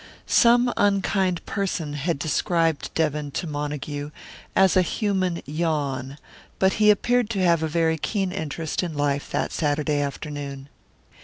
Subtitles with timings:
[0.25, 4.09] Some unkind person had described Devon to Montague
[4.55, 6.17] as "a human yawn";
[6.57, 10.69] but he appeared to have a very keen interest in life that Saturday afternoon.